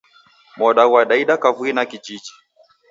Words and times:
Moda 0.57 0.83
ghwadaida 0.89 1.35
kavui 1.43 1.71
na 1.75 1.83
kijiji. 1.89 2.33